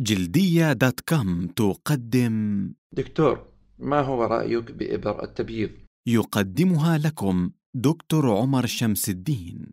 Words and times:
جلدية 0.00 0.72
دوت 0.72 1.00
كوم 1.00 1.46
تقدم 1.46 2.68
دكتور 2.92 3.46
ما 3.78 4.00
هو 4.00 4.24
رأيك 4.24 4.70
بإبر 4.72 5.24
التبييض؟ 5.24 5.70
يقدمها 6.06 6.98
لكم 6.98 7.50
دكتور 7.74 8.30
عمر 8.30 8.66
شمس 8.66 9.08
الدين 9.08 9.66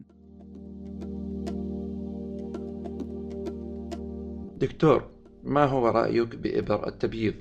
دكتور 4.58 5.10
ما 5.44 5.66
هو 5.66 5.88
رأيك 5.88 6.36
بإبر 6.36 6.88
التبييض؟ 6.88 7.34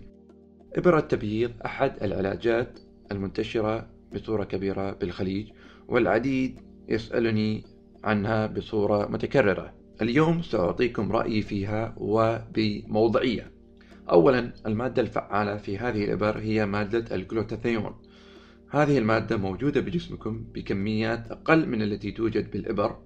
إبر 0.76 0.98
التبييض 0.98 1.50
أحد 1.64 2.02
العلاجات 2.02 2.78
المنتشرة 3.12 3.86
بصورة 4.14 4.44
كبيرة 4.44 4.90
بالخليج 4.92 5.48
والعديد 5.88 6.60
يسألني 6.88 7.64
عنها 8.04 8.46
بصورة 8.46 9.06
متكررة 9.06 9.74
اليوم 10.02 10.42
سأعطيكم 10.42 11.12
رأيي 11.12 11.42
فيها 11.42 11.94
وبموضعية. 11.96 13.50
أولا 14.10 14.52
المادة 14.66 15.02
الفعالة 15.02 15.56
في 15.56 15.78
هذه 15.78 16.04
الإبر 16.04 16.38
هي 16.38 16.66
مادة 16.66 17.16
الجلوتاثيون. 17.16 17.94
هذه 18.70 18.98
المادة 18.98 19.36
موجودة 19.36 19.80
بجسمكم 19.80 20.44
بكميات 20.54 21.30
أقل 21.30 21.68
من 21.68 21.82
التي 21.82 22.10
توجد 22.10 22.50
بالإبر 22.50 22.96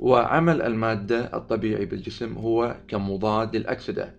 وعمل 0.00 0.62
المادة 0.62 1.36
الطبيعي 1.36 1.84
بالجسم 1.84 2.32
هو 2.32 2.76
كمضاد 2.88 3.56
للأكسدة 3.56 4.14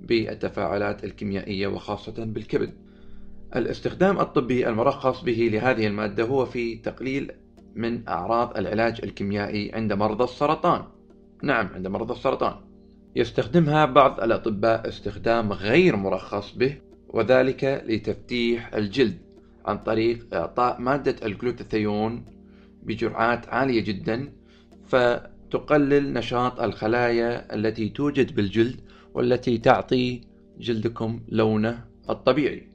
بالتفاعلات 0.00 1.04
الكيميائية 1.04 1.66
وخاصة 1.66 2.24
بالكبد. 2.24 2.72
الاستخدام 3.56 4.20
الطبي 4.20 4.68
المرخص 4.68 5.22
به 5.22 5.50
لهذه 5.52 5.86
المادة 5.86 6.24
هو 6.24 6.46
في 6.46 6.76
تقليل 6.76 7.32
من 7.74 8.08
أعراض 8.08 8.56
العلاج 8.56 9.00
الكيميائي 9.04 9.72
عند 9.74 9.92
مرضى 9.92 10.24
السرطان. 10.24 10.84
نعم 11.42 11.68
عند 11.74 11.86
مرضى 11.86 12.12
السرطان. 12.12 12.54
يستخدمها 13.16 13.84
بعض 13.84 14.20
الأطباء 14.20 14.88
استخدام 14.88 15.52
غير 15.52 15.96
مرخص 15.96 16.52
به 16.52 16.76
وذلك 17.08 17.84
لتفتيح 17.86 18.74
الجلد 18.74 19.18
عن 19.66 19.78
طريق 19.78 20.34
إعطاء 20.34 20.80
مادة 20.80 21.26
الجلوتاثيون 21.26 22.24
بجرعات 22.82 23.48
عالية 23.48 23.84
جدا 23.84 24.32
فتقلل 24.88 26.12
نشاط 26.12 26.60
الخلايا 26.60 27.54
التي 27.54 27.88
توجد 27.88 28.34
بالجلد 28.34 28.80
والتي 29.14 29.58
تعطي 29.58 30.20
جلدكم 30.58 31.20
لونه 31.28 31.84
الطبيعي. 32.10 32.68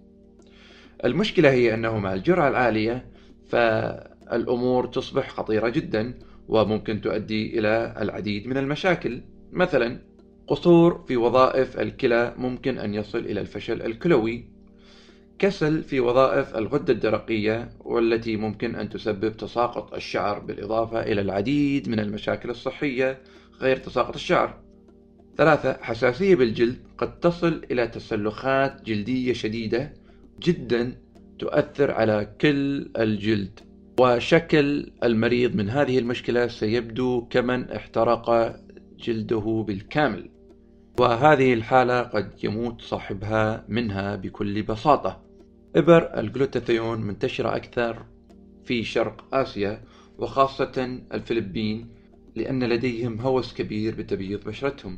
المشكلة 1.06 1.52
هي 1.52 1.74
أنه 1.74 1.98
مع 1.98 2.14
الجرعة 2.14 2.48
العالية 2.48 3.06
فالأمور 3.48 4.88
تصبح 4.88 5.30
خطيرة 5.30 5.70
جدا 5.70 6.14
وممكن 6.48 7.02
تؤدي 7.02 7.60
إلى 7.60 7.96
العديد 8.02 8.48
من 8.48 8.58
المشاكل. 8.58 9.22
مثلا 9.52 10.00
قصور 10.48 11.04
في 11.08 11.18
وظائف 11.18 11.80
الكلى 11.80 12.34
ممكن 12.38 12.78
أن 12.78 12.94
يصل 12.94 13.20
إلى 13.20 13.42
الفشل 13.42 13.82
الكلوي. 13.82 14.46
كسل 15.40 15.84
في 15.84 16.00
وظائف 16.00 16.56
الغدة 16.56 16.94
الدرقية 16.94 17.70
والتي 17.80 18.38
ممكن 18.38 18.76
أن 18.76 18.90
تسبب 18.90 19.38
تساقط 19.38 19.94
الشعر 19.94 20.40
بالإضافة 20.40 21.02
إلى 21.02 21.22
العديد 21.22 21.90
من 21.90 22.00
المشاكل 22.00 22.50
الصحية 22.50 23.22
غير 23.62 23.78
تساقط 23.78 24.16
الشعر. 24.16 24.60
ثلاثة 25.38 25.78
حساسية 25.82 26.36
بالجلد 26.36 26.78
قد 26.98 27.20
تصل 27.20 27.62
إلى 27.72 27.88
تسلخات 27.88 28.82
جلدية 28.86 29.34
شديدة 29.34 29.94
جدا 30.40 30.98
تؤثر 31.40 31.92
على 31.92 32.34
كل 32.42 32.90
الجلد. 32.98 33.60
وشكل 34.00 34.92
المريض 35.04 35.56
من 35.56 35.70
هذه 35.70 36.00
المشكلة 36.00 36.48
سيبدو 36.48 37.28
كمن 37.30 37.72
احترق 37.72 38.56
جلده 39.00 39.66
بالكامل. 39.68 40.30
وهذه 41.00 41.54
الحالة 41.54 42.02
قد 42.02 42.32
يموت 42.44 42.82
صاحبها 42.82 43.66
منها 43.68 44.16
بكل 44.16 44.64
بساطة. 44.64 45.22
إبر 45.76 46.20
الجلوتاثيون 46.20 47.02
منتشرة 47.02 47.56
أكثر 47.56 48.06
في 48.66 48.84
شرق 48.84 49.26
آسيا 49.36 49.82
وخاصة 50.18 51.00
الفلبين 51.14 51.90
لأن 52.36 52.64
لديهم 52.64 53.22
هوس 53.22 53.54
كبير 53.54 53.96
بتبييض 53.96 54.44
بشرتهم. 54.44 54.98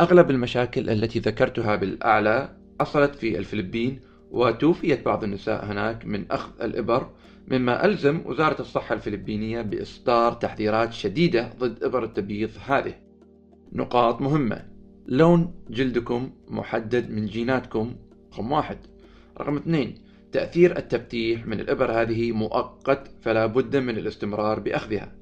أغلب 0.00 0.30
المشاكل 0.30 0.90
التي 0.90 1.18
ذكرتها 1.18 1.76
بالأعلى 1.76 2.56
حصلت 2.80 3.14
في 3.14 3.38
الفلبين 3.38 4.00
وتوفيت 4.30 5.04
بعض 5.04 5.24
النساء 5.24 5.64
هناك 5.64 6.06
من 6.06 6.24
أخذ 6.30 6.62
الإبر 6.62 7.10
مما 7.48 7.84
ألزم 7.84 8.20
وزارة 8.26 8.60
الصحة 8.60 8.94
الفلبينية 8.94 9.62
بإصدار 9.62 10.32
تحذيرات 10.32 10.92
شديدة 10.92 11.52
ضد 11.58 11.84
إبر 11.84 12.04
التبييض 12.04 12.50
هذه. 12.66 12.94
نقاط 13.72 14.20
مهمة. 14.20 14.66
لون 15.06 15.54
جلدكم 15.70 16.30
محدد 16.48 17.10
من 17.10 17.26
جيناتكم. 17.26 17.96
رقم 18.32 18.52
واحد. 18.52 18.78
رقم 19.40 19.56
اثنين. 19.56 19.94
تأثير 20.32 20.78
التفتيح 20.78 21.46
من 21.46 21.60
الإبر 21.60 21.92
هذه 21.92 22.32
مؤقت 22.32 23.10
فلا 23.22 23.46
بد 23.46 23.76
من 23.76 23.98
الاستمرار 23.98 24.60
بأخذها. 24.60 25.12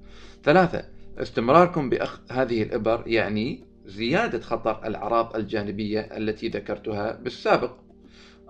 ثلاثة. 0.45 0.85
استمراركم 1.19 1.91
بأخذ 1.91 2.21
هذه 2.31 2.63
الإبر 2.63 3.03
يعني 3.07 3.65
زيادة 3.87 4.41
خطر 4.41 4.87
الأعراض 4.87 5.37
الجانبية 5.37 6.01
التي 6.01 6.49
ذكرتها 6.49 7.13
بالسابق. 7.13 7.88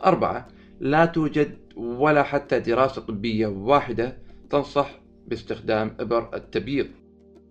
أربعة. 0.04 0.48
لا 0.80 1.04
توجد 1.04 1.58
ولا 1.76 2.22
حتى 2.22 2.60
دراسة 2.60 3.02
طبية 3.02 3.46
واحدة 3.46 4.16
تنصح 4.50 5.00
باستخدام 5.26 5.96
إبر 6.00 6.34
التبييض. 6.34 6.86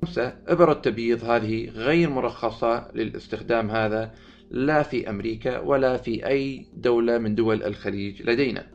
خمسة 0.05 0.35
إبر 0.47 0.71
التبييض 0.71 1.23
هذه 1.23 1.69
غير 1.69 2.09
مرخصة 2.09 2.91
للاستخدام 2.95 3.71
هذا 3.71 4.11
لا 4.51 4.83
في 4.83 5.09
أمريكا 5.09 5.59
ولا 5.59 5.97
في 5.97 6.27
أي 6.27 6.65
دولة 6.73 7.17
من 7.17 7.35
دول 7.35 7.63
الخليج 7.63 8.29
لدينا. 8.29 8.67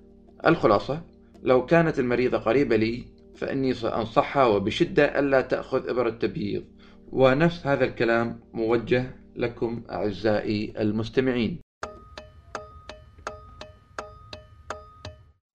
الخلاصة 0.46 1.02
لو 1.42 1.66
كانت 1.66 1.98
المريضة 1.98 2.38
قريبة 2.38 2.76
لي 2.76 3.04
فإني 3.36 3.74
سأنصحها 3.74 4.46
وبشدة 4.46 5.18
ألا 5.18 5.40
تأخذ 5.40 5.88
إبر 5.88 6.08
التبييض. 6.08 6.64
ونفس 7.12 7.66
هذا 7.66 7.84
الكلام 7.84 8.40
موجه 8.52 9.14
لكم 9.36 9.82
أعزائي 9.90 10.72
المستمعين. 10.78 11.58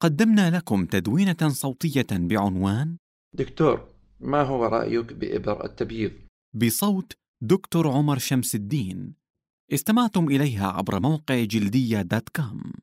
قدمنا 0.01 0.57
لكم 0.57 0.85
تدوينة 0.85 1.49
صوتية 1.49 2.07
بعنوان 2.11 2.97
دكتور 3.33 3.87
ما 4.19 4.41
هو 4.41 4.65
رأيك 4.65 5.13
بإبر 5.13 5.65
التبييض؟ 5.65 6.11
بصوت 6.53 7.13
دكتور 7.41 7.87
عمر 7.87 8.17
شمس 8.17 8.55
الدين 8.55 9.13
استمعتم 9.73 10.27
إليها 10.27 10.67
عبر 10.67 10.99
موقع 10.99 11.43
جلدية 11.43 12.01
دوت 12.01 12.29
كوم 12.29 12.73